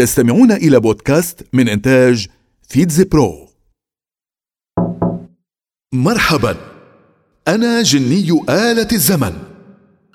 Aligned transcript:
تستمعون 0.00 0.52
إلى 0.52 0.80
بودكاست 0.80 1.46
من 1.52 1.68
إنتاج 1.68 2.26
فيتز 2.68 3.02
برو. 3.02 3.48
مرحبا. 5.92 6.56
أنا 7.48 7.82
جني 7.82 8.42
آلة 8.48 8.88
الزمن. 8.92 9.32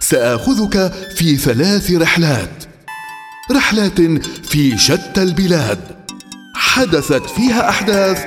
سآخذك 0.00 0.92
في 1.16 1.36
ثلاث 1.36 1.90
رحلات. 1.90 2.64
رحلات 3.52 4.00
في 4.46 4.78
شتى 4.78 5.22
البلاد. 5.22 5.78
حدثت 6.54 7.30
فيها 7.30 7.68
أحداث 7.68 8.18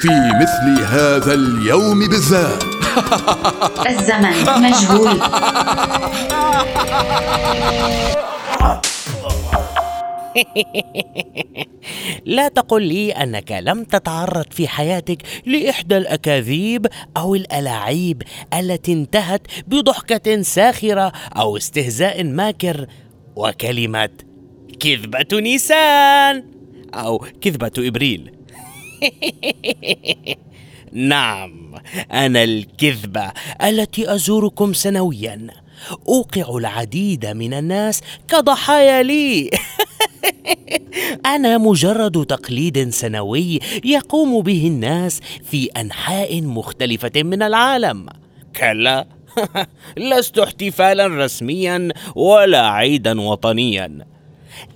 في 0.00 0.08
مثل 0.40 0.84
هذا 0.84 1.34
اليوم 1.34 2.08
بالذات. 2.08 2.64
الزمن 3.90 4.62
مجهول 4.62 5.20
لا 12.24 12.48
تقل 12.48 12.82
لي 12.82 13.12
أنك 13.12 13.52
لم 13.52 13.84
تتعرض 13.84 14.52
في 14.52 14.68
حياتك 14.68 15.22
لإحدى 15.46 15.96
الأكاذيب 15.96 16.86
أو 17.16 17.34
الألاعيب 17.34 18.22
التي 18.54 18.92
انتهت 18.92 19.46
بضحكة 19.66 20.42
ساخرة 20.42 21.12
أو 21.36 21.56
استهزاء 21.56 22.24
ماكر 22.24 22.86
وكلمه 23.36 24.10
كذبة 24.80 25.40
نيسان 25.40 26.44
أو 26.94 27.18
كذبة 27.40 27.72
إبريل. 27.78 28.32
نعم 30.92 31.74
أنا 32.12 32.44
الكذبة 32.44 33.32
التي 33.62 34.14
أزوركم 34.14 34.72
سنويا. 34.72 35.46
أوقع 36.08 36.56
العديد 36.56 37.26
من 37.26 37.54
الناس 37.54 38.00
كضحايا 38.28 39.02
لي. 39.02 39.50
أنا 41.34 41.58
مجرد 41.58 42.26
تقليد 42.26 42.90
سنوي 42.90 43.60
يقوم 43.84 44.42
به 44.42 44.66
الناس 44.66 45.20
في 45.44 45.68
أنحاء 45.76 46.42
مختلفة 46.42 47.22
من 47.22 47.42
العالم. 47.42 48.06
كلا. 48.56 49.06
لست 49.96 50.38
احتفالا 50.38 51.06
رسميا 51.06 51.88
ولا 52.14 52.68
عيدا 52.68 53.20
وطنيا. 53.20 54.06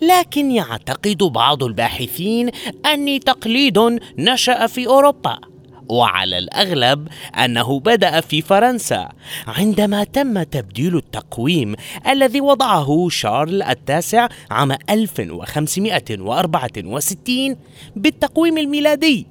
لكن 0.03 0.51
يعتقد 0.51 1.19
بعض 1.19 1.65
الباحثين 1.65 2.51
أني 2.93 3.19
تقليد 3.19 3.79
نشأ 4.19 4.67
في 4.67 4.87
أوروبا. 4.87 5.39
وعلى 5.89 6.39
الأغلب 6.39 7.09
أنه 7.45 7.81
بدأ 7.81 8.21
في 8.21 8.43
فرنسا 8.43 9.09
عندما 9.47 10.05
تم 10.05 10.43
تبديل 10.43 10.97
التقويم 10.97 11.75
الذي 12.09 12.41
وضعه 12.41 13.09
شارل 13.11 13.63
التاسع 13.63 14.29
عام 14.51 14.73
1564 14.91 17.57
بالتقويم 17.97 18.59
الميلادي 18.59 19.27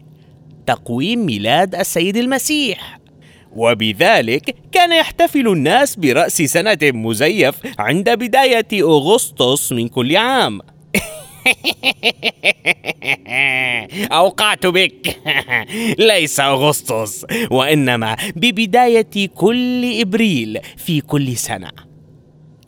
تقويم 0.66 1.26
ميلاد 1.26 1.76
السيد 1.76 2.17
المسيح. 2.17 3.00
وبذلك 3.56 4.56
كان 4.72 4.92
يحتفل 4.92 5.48
الناس 5.48 5.95
برأس 5.95 6.42
سنة 6.42 6.78
مزيف 6.83 7.56
عند 7.80 8.09
بداية 8.09 8.67
أغسطس 8.73 9.72
من 9.72 9.88
كل 9.88 10.17
عام. 10.17 10.61
أوقعت 14.11 14.65
بك. 14.65 15.17
ليس 16.09 16.39
أغسطس 16.39 17.25
وإنما 17.52 18.15
ببداية 18.35 19.27
كل 19.35 19.99
إبريل 20.02 20.59
في 20.77 21.02
كل 21.02 21.37
سنة. 21.37 21.69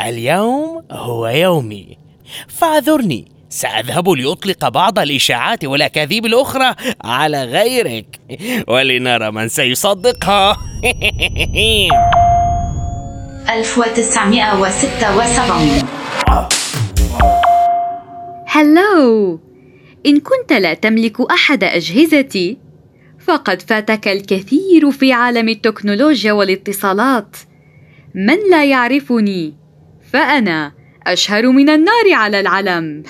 اليوم 0.01 0.83
هو 0.91 1.27
يومي. 1.27 1.97
فاعذرني 2.47 3.31
سأذهب 3.49 4.09
لأطلق 4.09 4.69
بعض 4.69 4.99
الإشاعات 4.99 5.65
والأكاذيب 5.65 6.25
الأخرى 6.25 6.75
على 7.03 7.43
غيرك 7.43 8.19
ولنرى 8.67 9.31
من 9.31 9.47
سيصدقها. 9.47 10.57
1976 13.49 15.96
هلو 18.57 19.39
إن 20.05 20.19
كنت 20.19 20.53
لا 20.53 20.73
تملك 20.73 21.21
أحد 21.31 21.63
أجهزتي 21.63 22.57
فقد 23.19 23.61
فاتك 23.61 24.07
الكثير 24.07 24.91
في 24.91 25.13
عالم 25.13 25.49
التكنولوجيا 25.49 26.31
والاتصالات. 26.31 27.37
من 28.15 28.37
لا 28.51 28.65
يعرفني؟ 28.65 29.53
فأنا 30.11 30.71
أشهر 31.07 31.51
من 31.51 31.69
النار 31.69 32.13
على 32.13 32.39
العلم. 32.39 33.03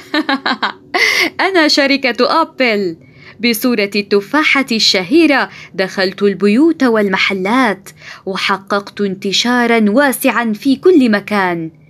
أنا 1.47 1.67
شركة 1.67 2.41
أبل. 2.41 2.97
بصورة 3.39 3.91
التفاحة 3.95 4.65
الشهيرة 4.71 5.49
دخلت 5.73 6.23
البيوت 6.23 6.83
والمحلات 6.83 7.89
وحققت 8.25 9.01
انتشارا 9.01 9.85
واسعا 9.89 10.53
في 10.53 10.75
كل 10.75 11.11
مكان. 11.11 11.86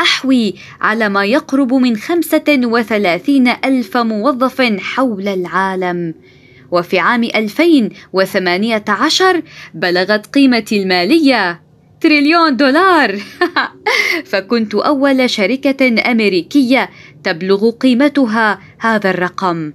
أحوي 0.00 0.54
على 0.80 1.08
ما 1.08 1.24
يقرب 1.24 1.74
من 1.74 1.96
خمسة 1.96 2.60
وثلاثين 2.64 3.48
ألف 3.48 3.96
موظف 3.96 4.62
حول 4.62 5.28
العالم. 5.28 6.14
وفي 6.70 6.98
عام 6.98 7.24
2018 7.24 9.42
بلغت 9.74 10.26
قيمتي 10.26 10.82
المالية 10.82 11.62
تريليون 12.00 12.56
دولار. 12.56 13.18
فكنت 14.30 14.74
أول 14.74 15.30
شركة 15.30 16.10
أمريكية 16.10 16.90
تبلغ 17.24 17.70
قيمتها 17.70 18.58
هذا 18.78 19.10
الرقم. 19.10 19.72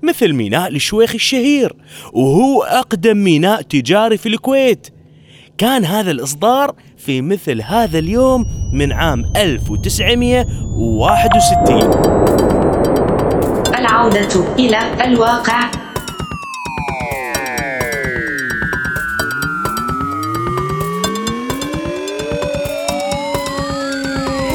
مثل 0.04 0.34
ميناء 0.34 0.70
الشويخ 0.70 1.14
الشهير 1.14 1.76
وهو 2.14 2.64
أقدم 2.64 3.18
ميناء 3.18 3.62
تجاري 3.62 4.18
في 4.18 4.30
الكويت. 4.30 4.88
كان 5.58 5.86
هذا 5.86 6.12
الإصدار 6.12 6.76
في 6.98 7.22
مثل 7.22 7.62
هذا 7.62 8.00
اليوم 8.00 8.46
من 8.74 8.92
عام 8.92 9.26
1961 9.36 11.92
العودة 13.80 14.56
إلى 14.60 14.80
الواقع. 15.06 15.83